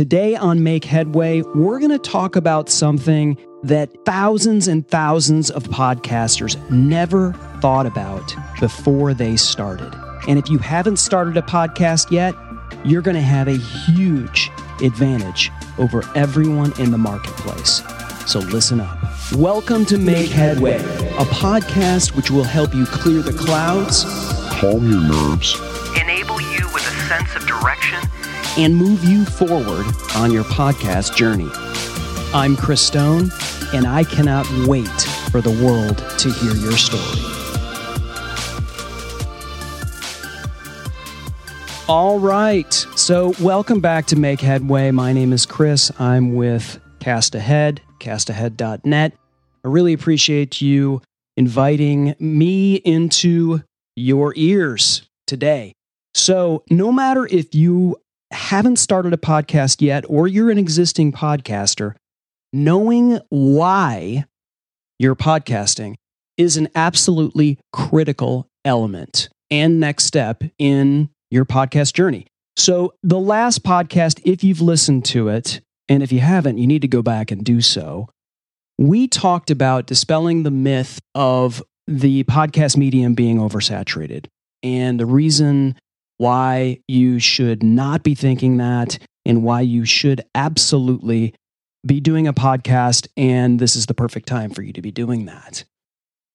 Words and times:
today 0.00 0.34
on 0.34 0.64
Make 0.64 0.86
Headway, 0.86 1.42
we're 1.54 1.78
going 1.78 1.90
to 1.90 1.98
talk 1.98 2.34
about 2.34 2.70
something 2.70 3.36
that 3.64 3.90
thousands 4.06 4.66
and 4.66 4.88
thousands 4.88 5.50
of 5.50 5.64
podcasters 5.64 6.56
never 6.70 7.34
thought 7.60 7.84
about 7.84 8.34
before 8.60 9.12
they 9.12 9.36
started. 9.36 9.94
And 10.26 10.38
if 10.38 10.48
you 10.48 10.56
haven't 10.56 10.96
started 10.96 11.36
a 11.36 11.42
podcast 11.42 12.10
yet, 12.10 12.34
you're 12.82 13.02
going 13.02 13.14
to 13.14 13.20
have 13.20 13.46
a 13.46 13.58
huge 13.58 14.50
advantage 14.82 15.50
over 15.76 16.02
everyone 16.16 16.72
in 16.80 16.92
the 16.92 16.98
marketplace. 16.98 17.82
So 18.24 18.38
listen 18.38 18.80
up. 18.80 18.96
Welcome 19.36 19.84
to 19.84 19.98
Make 19.98 20.30
Headway, 20.30 20.76
a 20.76 21.26
podcast 21.26 22.16
which 22.16 22.30
will 22.30 22.44
help 22.44 22.74
you 22.74 22.86
clear 22.86 23.20
the 23.20 23.34
clouds, 23.34 24.04
calm 24.58 24.90
your 24.90 25.02
nerves, 25.02 25.60
enable 26.00 26.40
you 26.40 26.66
with 26.72 26.86
a 26.86 27.06
sense 27.06 27.36
of 27.36 27.46
direction, 27.46 27.98
and 28.58 28.76
move 28.76 29.04
you 29.04 29.24
forward 29.24 29.86
on 30.16 30.32
your 30.32 30.44
podcast 30.44 31.14
journey. 31.16 31.48
I'm 32.34 32.56
Chris 32.56 32.80
Stone, 32.80 33.30
and 33.72 33.86
I 33.86 34.04
cannot 34.04 34.46
wait 34.66 34.88
for 35.30 35.40
the 35.40 35.50
world 35.64 35.98
to 36.18 36.30
hear 36.30 36.54
your 36.54 36.76
story. 36.76 37.30
All 41.88 42.20
right. 42.20 42.72
So, 42.94 43.34
welcome 43.40 43.80
back 43.80 44.06
to 44.06 44.16
Make 44.16 44.40
Headway. 44.40 44.92
My 44.92 45.12
name 45.12 45.32
is 45.32 45.44
Chris. 45.44 45.90
I'm 45.98 46.34
with 46.36 46.78
Cast 47.00 47.34
Ahead, 47.34 47.80
castahead.net. 47.98 49.12
I 49.64 49.68
really 49.68 49.92
appreciate 49.92 50.60
you 50.60 51.02
inviting 51.36 52.14
me 52.20 52.76
into 52.76 53.62
your 53.96 54.32
ears 54.36 55.08
today. 55.26 55.72
So, 56.14 56.62
no 56.70 56.92
matter 56.92 57.26
if 57.26 57.56
you 57.56 57.96
haven't 58.30 58.76
started 58.76 59.12
a 59.12 59.18
podcast 59.18 59.80
yet 59.80 60.04
or 60.08 60.28
you're 60.28 60.50
an 60.50 60.58
existing 60.58 61.12
podcaster, 61.12 61.94
knowing 62.52 63.20
why 63.28 64.24
you're 64.98 65.16
podcasting 65.16 65.94
is 66.36 66.56
an 66.56 66.68
absolutely 66.74 67.58
critical 67.72 68.48
element 68.64 69.28
and 69.50 69.80
next 69.80 70.04
step 70.04 70.42
in 70.58 71.10
your 71.30 71.44
podcast 71.44 71.92
journey. 71.92 72.26
So, 72.56 72.94
the 73.02 73.18
last 73.18 73.62
podcast, 73.62 74.20
if 74.24 74.44
you've 74.44 74.60
listened 74.60 75.04
to 75.06 75.28
it, 75.28 75.60
and 75.88 76.02
if 76.02 76.12
you 76.12 76.20
haven't, 76.20 76.58
you 76.58 76.66
need 76.66 76.82
to 76.82 76.88
go 76.88 77.02
back 77.02 77.30
and 77.30 77.44
do 77.44 77.60
so. 77.60 78.08
We 78.78 79.08
talked 79.08 79.50
about 79.50 79.86
dispelling 79.86 80.42
the 80.42 80.50
myth 80.50 81.00
of 81.14 81.62
the 81.86 82.24
podcast 82.24 82.76
medium 82.76 83.14
being 83.14 83.38
oversaturated. 83.38 84.26
And 84.62 85.00
the 85.00 85.06
reason 85.06 85.76
why 86.20 86.78
you 86.86 87.18
should 87.18 87.62
not 87.62 88.02
be 88.02 88.14
thinking 88.14 88.58
that 88.58 88.98
and 89.24 89.42
why 89.42 89.62
you 89.62 89.86
should 89.86 90.20
absolutely 90.34 91.34
be 91.86 91.98
doing 91.98 92.28
a 92.28 92.32
podcast. 92.34 93.08
And 93.16 93.58
this 93.58 93.74
is 93.74 93.86
the 93.86 93.94
perfect 93.94 94.28
time 94.28 94.50
for 94.50 94.60
you 94.60 94.74
to 94.74 94.82
be 94.82 94.90
doing 94.90 95.24
that. 95.24 95.64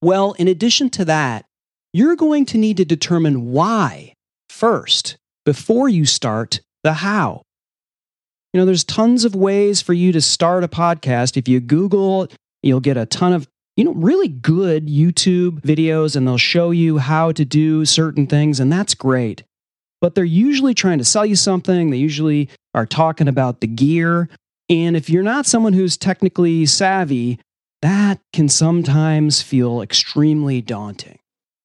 Well, 0.00 0.32
in 0.38 0.48
addition 0.48 0.88
to 0.90 1.04
that, 1.04 1.44
you're 1.92 2.16
going 2.16 2.46
to 2.46 2.58
need 2.58 2.78
to 2.78 2.86
determine 2.86 3.52
why 3.52 4.14
first 4.48 5.18
before 5.44 5.90
you 5.90 6.06
start 6.06 6.60
the 6.82 6.94
how. 6.94 7.42
You 8.54 8.60
know, 8.60 8.64
there's 8.64 8.84
tons 8.84 9.26
of 9.26 9.34
ways 9.34 9.82
for 9.82 9.92
you 9.92 10.12
to 10.12 10.20
start 10.22 10.64
a 10.64 10.68
podcast. 10.68 11.36
If 11.36 11.46
you 11.46 11.60
Google, 11.60 12.28
you'll 12.62 12.80
get 12.80 12.96
a 12.96 13.04
ton 13.04 13.34
of 13.34 13.46
you 13.76 13.84
know, 13.84 13.92
really 13.92 14.28
good 14.28 14.86
YouTube 14.86 15.60
videos 15.60 16.16
and 16.16 16.26
they'll 16.26 16.38
show 16.38 16.70
you 16.70 16.96
how 16.98 17.32
to 17.32 17.44
do 17.44 17.84
certain 17.84 18.26
things, 18.26 18.60
and 18.60 18.72
that's 18.72 18.94
great 18.94 19.42
but 20.04 20.14
they're 20.14 20.22
usually 20.22 20.74
trying 20.74 20.98
to 20.98 21.04
sell 21.04 21.24
you 21.24 21.34
something. 21.34 21.88
They 21.88 21.96
usually 21.96 22.50
are 22.74 22.84
talking 22.84 23.26
about 23.26 23.62
the 23.62 23.66
gear. 23.66 24.28
And 24.68 24.98
if 24.98 25.08
you're 25.08 25.22
not 25.22 25.46
someone 25.46 25.72
who's 25.72 25.96
technically 25.96 26.66
savvy, 26.66 27.40
that 27.80 28.20
can 28.34 28.50
sometimes 28.50 29.40
feel 29.40 29.80
extremely 29.80 30.60
daunting. 30.60 31.20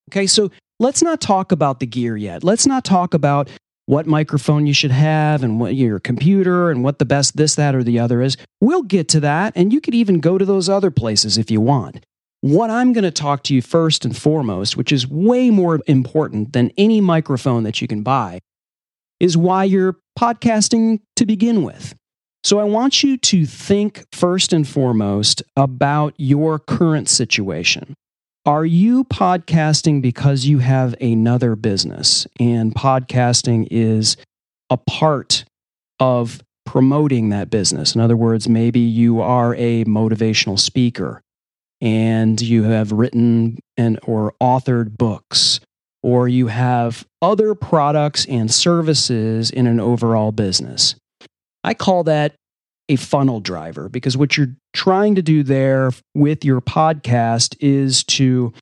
Okay, 0.10 0.26
so 0.26 0.52
let's 0.80 1.04
not 1.04 1.20
talk 1.20 1.52
about 1.52 1.82
the 1.82 1.86
gear 1.86 2.16
yet. 2.16 2.42
Let's 2.42 2.66
not 2.66 2.86
talk 2.86 3.14
about 3.14 3.50
what 3.88 4.08
microphone 4.08 4.66
you 4.66 4.74
should 4.74 4.92
have 4.92 5.44
and 5.44 5.60
what 5.60 5.76
your 5.76 6.00
computer 6.00 6.72
and 6.72 6.82
what 6.82 6.98
the 6.98 7.04
best 7.04 7.36
this, 7.36 7.56
that, 7.56 7.76
or 7.76 7.84
the 7.84 8.00
other 8.00 8.22
is. 8.22 8.38
We'll 8.62 8.84
get 8.84 9.10
to 9.10 9.20
that, 9.20 9.52
and 9.58 9.74
you 9.74 9.82
could 9.82 9.96
even 9.96 10.22
go 10.22 10.38
to 10.38 10.46
those 10.46 10.70
other 10.70 10.92
places 10.92 11.38
if 11.38 11.52
you 11.52 11.60
want. 11.60 12.06
What 12.42 12.70
I'm 12.70 12.94
going 12.94 13.04
to 13.04 13.12
talk 13.12 13.44
to 13.44 13.54
you 13.54 13.62
first 13.62 14.06
and 14.06 14.16
foremost, 14.16 14.78
which 14.78 14.94
is 14.94 15.06
way 15.06 15.50
more 15.50 15.82
important 15.88 16.54
than 16.54 16.72
any 16.78 17.02
microphone 17.02 17.64
that 17.64 17.82
you 17.82 17.88
can 17.88 18.02
buy, 18.02 18.40
is 19.20 19.36
why 19.36 19.66
you're 19.66 19.98
podcasting 20.18 21.02
to 21.18 21.26
begin 21.26 21.64
with. 21.64 21.96
So 22.46 22.60
I 22.60 22.64
want 22.64 23.04
you 23.04 23.18
to 23.18 23.46
think 23.46 24.06
first 24.14 24.54
and 24.54 24.66
foremost 24.66 25.44
about 25.58 26.14
your 26.16 26.60
current 26.60 27.10
situation. 27.10 27.94
Are 28.46 28.66
you 28.66 29.04
podcasting 29.04 30.02
because 30.02 30.46
you 30.46 30.60
have 30.60 30.96
another 31.02 31.58
business 31.58 32.26
and 32.40 32.74
podcasting 32.74 33.68
is 33.70 34.16
a 34.70 34.78
part 34.78 35.44
of 36.00 36.42
promoting 36.66 37.30
that 37.30 37.50
business? 37.50 37.96
In 37.96 38.00
other 38.00 38.16
words, 38.16 38.48
maybe 38.48 38.80
you 38.80 39.20
are 39.20 39.56
a 39.56 39.84
motivational 39.84 40.58
speaker 40.58 41.22
and 41.82 42.40
you 42.42 42.64
have 42.64 42.92
written 42.92 43.60
and 43.78 44.00
or 44.04 44.34
authored 44.42 44.98
books 44.98 45.60
or 46.02 46.28
you 46.28 46.48
have 46.48 47.06
other 47.22 47.56
products 47.56 48.26
and 48.26 48.52
services 48.52 49.52
in 49.52 49.68
an 49.68 49.80
overall 49.80 50.32
business. 50.32 50.96
I 51.64 51.74
call 51.74 52.04
that 52.06 52.36
a 52.88 52.96
funnel 52.96 53.40
driver 53.40 53.90
because 53.90 54.18
what 54.18 54.38
you're 54.38 54.56
trying 54.74 55.16
to 55.16 55.22
do 55.22 55.44
there 55.44 55.92
with 56.16 56.44
your 56.44 56.62
podcast 56.62 57.56
is 57.60 58.04
to 58.06 58.54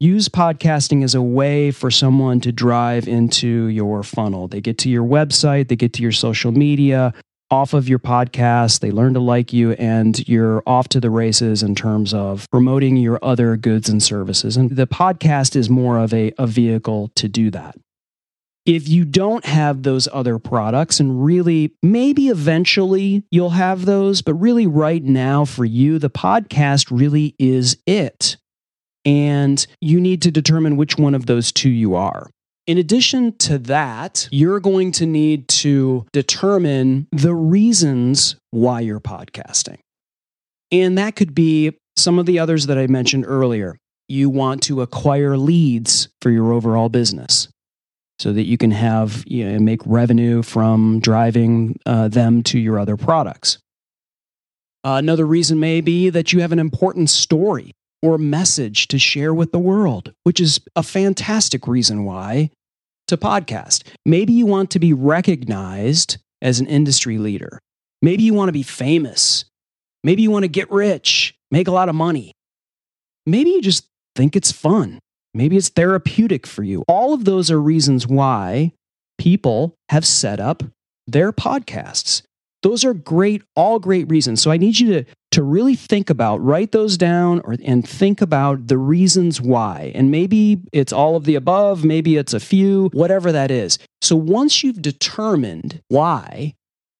use 0.00 0.28
podcasting 0.28 1.04
as 1.04 1.14
a 1.14 1.22
way 1.22 1.70
for 1.70 1.90
someone 1.90 2.40
to 2.40 2.52
drive 2.52 3.08
into 3.08 3.66
your 3.66 4.02
funnel. 4.02 4.48
They 4.48 4.60
get 4.60 4.78
to 4.78 4.90
your 4.90 5.04
website, 5.04 5.68
they 5.68 5.76
get 5.76 5.92
to 5.94 6.02
your 6.02 6.12
social 6.12 6.52
media, 6.52 7.14
off 7.50 7.74
of 7.74 7.88
your 7.88 7.98
podcast, 7.98 8.80
they 8.80 8.90
learn 8.90 9.14
to 9.14 9.20
like 9.20 9.52
you, 9.52 9.72
and 9.72 10.26
you're 10.28 10.62
off 10.66 10.88
to 10.88 11.00
the 11.00 11.10
races 11.10 11.62
in 11.62 11.74
terms 11.74 12.12
of 12.12 12.50
promoting 12.50 12.96
your 12.96 13.18
other 13.22 13.56
goods 13.56 13.88
and 13.88 14.02
services. 14.02 14.56
And 14.56 14.70
the 14.70 14.86
podcast 14.86 15.54
is 15.54 15.70
more 15.70 15.98
of 15.98 16.12
a, 16.12 16.32
a 16.38 16.46
vehicle 16.46 17.10
to 17.14 17.28
do 17.28 17.50
that. 17.50 17.76
If 18.64 18.88
you 18.88 19.04
don't 19.04 19.44
have 19.44 19.84
those 19.84 20.08
other 20.12 20.40
products, 20.40 20.98
and 20.98 21.24
really 21.24 21.72
maybe 21.84 22.28
eventually 22.28 23.22
you'll 23.30 23.50
have 23.50 23.84
those, 23.84 24.22
but 24.22 24.34
really 24.34 24.66
right 24.66 25.04
now 25.04 25.44
for 25.44 25.64
you, 25.64 26.00
the 26.00 26.10
podcast 26.10 26.88
really 26.90 27.36
is 27.38 27.76
it. 27.86 28.36
And 29.04 29.64
you 29.80 30.00
need 30.00 30.22
to 30.22 30.32
determine 30.32 30.76
which 30.76 30.98
one 30.98 31.14
of 31.14 31.26
those 31.26 31.52
two 31.52 31.70
you 31.70 31.94
are. 31.94 32.28
In 32.66 32.78
addition 32.78 33.36
to 33.38 33.58
that, 33.58 34.28
you're 34.32 34.58
going 34.58 34.90
to 34.92 35.06
need 35.06 35.46
to 35.48 36.04
determine 36.12 37.06
the 37.12 37.34
reasons 37.34 38.36
why 38.50 38.80
you're 38.80 39.00
podcasting. 39.00 39.78
And 40.72 40.98
that 40.98 41.14
could 41.14 41.32
be 41.32 41.76
some 41.96 42.18
of 42.18 42.26
the 42.26 42.40
others 42.40 42.66
that 42.66 42.76
I 42.76 42.88
mentioned 42.88 43.24
earlier. 43.26 43.78
You 44.08 44.28
want 44.28 44.62
to 44.64 44.82
acquire 44.82 45.36
leads 45.36 46.08
for 46.20 46.30
your 46.30 46.52
overall 46.52 46.88
business 46.88 47.48
so 48.18 48.32
that 48.32 48.44
you 48.44 48.58
can 48.58 48.72
have 48.72 49.22
you 49.26 49.48
know, 49.48 49.58
make 49.60 49.80
revenue 49.86 50.42
from 50.42 50.98
driving 51.00 51.78
uh, 51.86 52.08
them 52.08 52.42
to 52.44 52.58
your 52.58 52.80
other 52.80 52.96
products. 52.96 53.58
Uh, 54.84 54.96
another 54.98 55.26
reason 55.26 55.60
may 55.60 55.80
be 55.80 56.10
that 56.10 56.32
you 56.32 56.40
have 56.40 56.52
an 56.52 56.58
important 56.58 57.10
story 57.10 57.72
or 58.02 58.18
message 58.18 58.88
to 58.88 58.98
share 58.98 59.34
with 59.34 59.52
the 59.52 59.58
world, 59.58 60.12
which 60.22 60.40
is 60.40 60.60
a 60.74 60.82
fantastic 60.82 61.66
reason 61.66 62.04
why 62.04 62.50
to 63.08 63.16
podcast. 63.16 63.82
Maybe 64.04 64.32
you 64.32 64.46
want 64.46 64.70
to 64.70 64.78
be 64.78 64.92
recognized 64.92 66.18
as 66.42 66.60
an 66.60 66.66
industry 66.66 67.18
leader. 67.18 67.58
Maybe 68.02 68.22
you 68.22 68.34
want 68.34 68.48
to 68.48 68.52
be 68.52 68.62
famous. 68.62 69.44
Maybe 70.04 70.22
you 70.22 70.30
want 70.30 70.44
to 70.44 70.48
get 70.48 70.70
rich, 70.70 71.34
make 71.50 71.68
a 71.68 71.72
lot 71.72 71.88
of 71.88 71.94
money. 71.94 72.32
Maybe 73.24 73.50
you 73.50 73.60
just 73.60 73.86
think 74.14 74.36
it's 74.36 74.52
fun. 74.52 75.00
Maybe 75.34 75.56
it's 75.56 75.68
therapeutic 75.68 76.46
for 76.46 76.62
you. 76.62 76.84
All 76.88 77.12
of 77.12 77.24
those 77.24 77.50
are 77.50 77.60
reasons 77.60 78.06
why 78.06 78.72
people 79.18 79.74
have 79.88 80.06
set 80.06 80.40
up 80.40 80.62
their 81.06 81.32
podcasts. 81.32 82.22
Those 82.66 82.84
are 82.84 82.94
great, 82.94 83.44
all 83.54 83.78
great 83.78 84.10
reasons. 84.10 84.42
So 84.42 84.50
I 84.50 84.56
need 84.56 84.80
you 84.80 84.92
to, 84.94 85.04
to 85.30 85.42
really 85.44 85.76
think 85.76 86.10
about, 86.10 86.42
write 86.42 86.72
those 86.72 86.98
down 86.98 87.40
or, 87.44 87.54
and 87.64 87.88
think 87.88 88.20
about 88.20 88.66
the 88.66 88.76
reasons 88.76 89.40
why. 89.40 89.92
And 89.94 90.10
maybe 90.10 90.62
it's 90.72 90.92
all 90.92 91.14
of 91.14 91.26
the 91.26 91.36
above, 91.36 91.84
maybe 91.84 92.16
it's 92.16 92.34
a 92.34 92.40
few, 92.40 92.90
whatever 92.92 93.30
that 93.30 93.52
is. 93.52 93.78
So 94.02 94.16
once 94.16 94.64
you've 94.64 94.82
determined 94.82 95.80
why, 95.90 96.54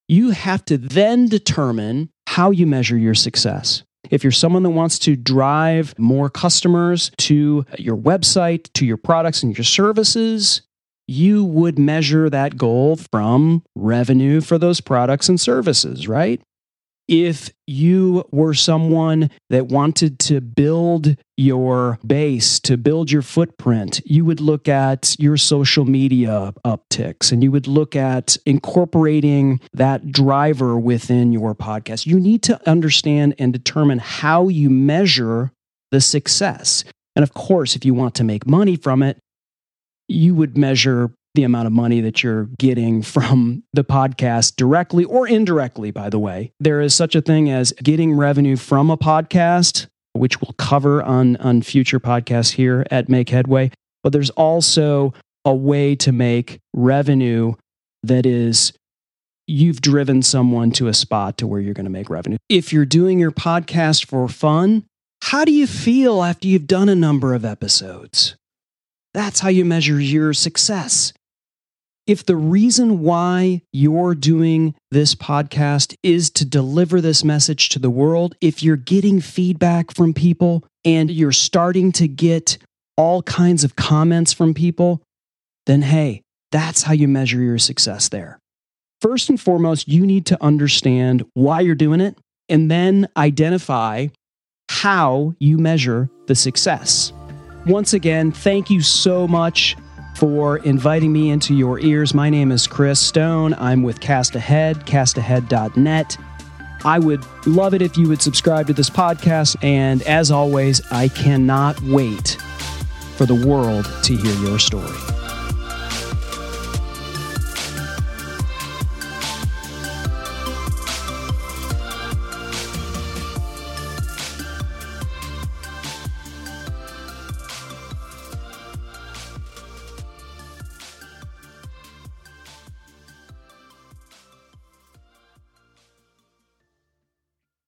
you 0.07 0.31
have 0.31 0.65
to 0.67 0.79
then 0.79 1.27
determine 1.27 2.11
how 2.29 2.53
you 2.53 2.65
measure 2.65 2.97
your 2.97 3.15
success. 3.15 3.83
If 4.09 4.23
you're 4.23 4.31
someone 4.31 4.63
that 4.63 4.71
wants 4.71 5.01
to 5.01 5.17
drive 5.17 5.99
more 5.99 6.31
customers 6.31 7.11
to 7.19 7.67
your 7.77 7.97
website, 7.97 8.73
to 8.75 8.87
your 8.87 8.99
products 8.99 9.43
and 9.43 9.59
your 9.59 9.65
services, 9.65 10.63
you 11.09 11.45
would 11.45 11.79
measure 11.79 12.29
that 12.31 12.57
goal 12.57 12.97
from 12.97 13.63
revenue 13.75 14.41
for 14.41 14.59
those 14.59 14.81
products 14.81 15.29
and 15.29 15.41
services, 15.41 16.09
right? 16.09 16.41
If 17.09 17.51
you 17.69 18.25
were 18.33 18.55
someone 18.55 19.31
that 19.49 19.67
wanted 19.67 20.19
to 20.21 20.41
build 20.41 21.17
your 21.37 22.01
base, 22.05 22.59
to 22.61 22.77
build 22.77 23.13
your 23.13 23.23
footprint, 23.23 24.01
you 24.05 24.25
would 24.25 24.41
look 24.41 24.67
at 24.67 25.15
your 25.21 25.37
social 25.37 25.85
media 25.85 26.53
upticks 26.65 27.31
and 27.31 27.45
you 27.45 27.53
would 27.53 27.69
look 27.69 27.95
at 27.95 28.37
incorporating 28.45 29.61
that 29.73 30.11
driver 30.11 30.77
within 30.77 31.33
your 31.33 31.55
podcast. 31.55 32.07
You 32.07 32.19
need 32.19 32.43
to 32.45 32.69
understand 32.69 33.37
and 33.39 33.53
determine 33.53 34.01
how 34.01 34.49
you 34.49 34.69
measure 34.69 35.53
the 35.93 36.01
success. 36.01 36.83
And 37.15 37.23
of 37.23 37.35
course, 37.35 37.77
if 37.77 37.85
you 37.85 37.95
want 37.95 38.17
to 38.17 38.25
make 38.25 38.49
money 38.49 38.75
from 38.75 39.05
it, 39.05 39.19
you 40.09 40.35
would 40.35 40.57
measure 40.57 41.11
the 41.35 41.45
amount 41.45 41.67
of 41.67 41.73
money 41.73 42.01
that 42.01 42.23
you're 42.23 42.47
getting 42.59 43.03
from 43.03 43.63
the 43.73 43.85
podcast 43.85 44.57
directly 44.57 45.05
or 45.05 45.29
indirectly, 45.29 45.91
by 45.91 46.09
the 46.09 46.19
way. 46.19 46.53
There 46.59 46.81
is 46.81 46.95
such 46.95 47.15
a 47.15 47.21
thing 47.21 47.51
as 47.51 47.73
getting 47.73 48.15
revenue 48.15 48.57
from 48.57 48.91
a 48.91 48.97
podcast, 48.97 49.87
which 50.15 50.41
we'll 50.41 50.55
cover 50.59 51.03
on, 51.03 51.37
on 51.37 51.63
future 51.63 52.01
podcasts 52.01 52.53
here 52.53 52.87
at 52.91 53.09
Make 53.09 53.29
Headway. 53.29 53.71
But 54.03 54.13
there's 54.13 54.31
also 54.31 55.13
a 55.45 55.55
way 55.55 55.95
to 55.97 56.11
make 56.11 56.59
revenue 56.73 57.55
that 58.03 58.27
is 58.27 58.73
you've 59.47 59.81
driven 59.81 60.23
someone 60.23 60.71
to 60.73 60.89
a 60.89 60.95
spot 60.95 61.39
to 61.39 61.47
where 61.47 61.61
you're 61.61 61.75
going 61.75 61.85
to 61.85 61.91
make 61.91 62.11
revenue. 62.11 62.39
If 62.49 62.73
you're 62.73 62.87
doing 62.87 63.19
your 63.19 63.31
podcast 63.31 64.07
for 64.07 64.27
fun, 64.29 64.85
how 65.23 65.45
do 65.45 65.53
you 65.53 65.67
feel 65.67 66.23
after 66.23 66.49
you've 66.49 66.67
done 66.67 66.89
a 66.89 66.95
number 66.95 67.35
of 67.35 67.45
episodes? 67.45 68.37
That's 69.17 69.41
how 69.41 69.49
you 69.49 69.65
measure 69.65 69.99
your 69.99 70.35
success. 70.35 71.15
If 72.07 72.27
the 72.27 72.37
reason 72.37 73.01
why 73.01 73.63
you're 73.73 74.15
doing 74.15 74.75
this 74.91 75.15
podcast 75.15 75.97
is 76.03 76.29
to 76.33 76.45
deliver 76.45 77.01
this 77.01 77.25
message 77.25 77.71
to 77.71 77.79
the 77.79 77.89
world, 77.89 78.35
if 78.43 78.63
you're 78.63 78.77
getting 78.77 79.23
feedback 79.23 79.95
from 79.95 80.13
people 80.13 80.65
and 80.85 81.11
you're 81.11 81.33
starting 81.33 81.93
to 81.93 82.07
get 82.07 82.59
all 82.99 83.23
kinds 83.23 83.65
of 83.65 83.75
comments 83.75 84.35
from 84.35 84.53
people, 84.53 85.03
then 85.65 85.81
hey, 85.81 86.21
that's 86.53 86.83
how 86.83 86.93
you 86.93 87.09
measure 87.09 87.41
your 87.41 87.57
success 87.57 88.11
there. 88.11 88.39
First 89.01 89.31
and 89.31 89.41
foremost, 89.41 89.89
you 89.89 90.07
need 90.07 90.27
to 90.27 90.45
understand 90.45 91.25
why 91.33 91.61
you're 91.61 91.75
doing 91.75 92.03
it 92.03 92.19
and 92.51 92.71
then 92.71 93.09
identify 93.17 94.09
how 94.69 95.33
you 95.39 95.57
measure 95.57 96.11
the 96.27 96.35
success. 96.35 97.15
Once 97.67 97.95
again, 97.95 98.31
thank 98.31 98.71
you 98.71 98.81
so 98.81 99.27
much 99.27 99.77
for 100.15 100.59
inviting 100.59 101.13
me 101.13 101.31
into 101.31 101.53
your 101.53 101.81
ears. 101.81 102.15
My 102.15 102.31
name 102.31 102.53
is 102.53 102.67
Chris 102.67 103.01
Stone. 103.01 103.55
I'm 103.55 103.83
with 103.83 103.99
Cast 104.01 104.37
Ahead, 104.37 104.87
castahead.net. 104.87 106.17
I 106.85 106.99
would 107.01 107.25
love 107.45 107.75
it 107.75 107.83
if 107.83 107.97
you 107.97 108.09
would 108.09 108.23
subscribe 108.23 108.69
to 108.69 108.73
this 108.73 108.89
podcast. 108.89 109.57
And 109.65 110.03
as 110.03 110.31
always, 110.31 110.81
I 110.93 111.09
cannot 111.09 111.81
wait 111.83 112.37
for 113.17 113.27
the 113.27 113.35
world 113.35 113.91
to 114.05 114.17
hear 114.17 114.35
your 114.49 114.61
story. 114.61 115.16